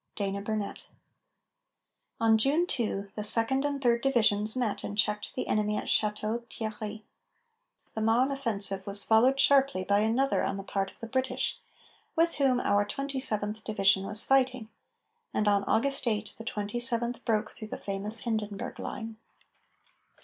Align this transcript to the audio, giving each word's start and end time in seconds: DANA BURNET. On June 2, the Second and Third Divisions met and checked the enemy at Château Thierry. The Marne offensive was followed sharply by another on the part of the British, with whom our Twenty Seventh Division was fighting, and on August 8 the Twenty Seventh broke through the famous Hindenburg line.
DANA 0.15 0.41
BURNET. 0.41 0.87
On 2.19 2.35
June 2.39 2.65
2, 2.65 3.09
the 3.13 3.23
Second 3.23 3.63
and 3.63 3.79
Third 3.79 4.01
Divisions 4.01 4.55
met 4.55 4.83
and 4.83 4.97
checked 4.97 5.35
the 5.35 5.45
enemy 5.45 5.77
at 5.77 5.83
Château 5.85 6.43
Thierry. 6.49 7.03
The 7.93 8.01
Marne 8.01 8.31
offensive 8.31 8.87
was 8.87 9.03
followed 9.03 9.39
sharply 9.39 9.83
by 9.83 9.99
another 9.99 10.43
on 10.43 10.57
the 10.57 10.63
part 10.63 10.89
of 10.89 11.01
the 11.01 11.07
British, 11.07 11.59
with 12.15 12.33
whom 12.37 12.59
our 12.59 12.83
Twenty 12.83 13.19
Seventh 13.19 13.63
Division 13.63 14.03
was 14.03 14.23
fighting, 14.23 14.69
and 15.35 15.47
on 15.47 15.63
August 15.65 16.07
8 16.07 16.33
the 16.35 16.43
Twenty 16.45 16.79
Seventh 16.79 17.23
broke 17.23 17.51
through 17.51 17.67
the 17.67 17.77
famous 17.77 18.21
Hindenburg 18.21 18.79
line. 18.79 19.17